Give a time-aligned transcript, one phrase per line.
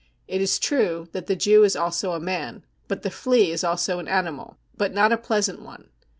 [0.27, 2.65] It is true that the Jew is also a man...
[2.87, 5.89] but the flea is also an animal— but not a pleasant one